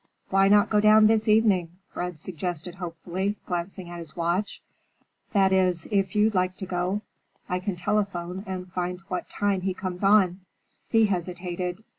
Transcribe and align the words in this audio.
"Why 0.31 0.47
not 0.47 0.71
go 0.71 0.79
down 0.79 1.05
this 1.05 1.27
evening?" 1.27 1.77
Fred 1.93 2.19
suggested 2.19 2.73
hopefully, 2.73 3.35
glancing 3.45 3.87
at 3.91 3.99
his 3.99 4.15
watch. 4.15 4.59
"That 5.31 5.53
is, 5.53 5.87
if 5.91 6.15
you'd 6.15 6.33
like 6.33 6.57
to 6.57 6.65
go. 6.65 7.01
I 7.47 7.59
can 7.59 7.75
telephone 7.75 8.43
and 8.47 8.73
find 8.73 8.99
what 9.09 9.29
time 9.29 9.61
he 9.61 9.75
comes 9.75 10.03
on." 10.03 10.39
Thea 10.89 11.05
hesitated. 11.05 11.83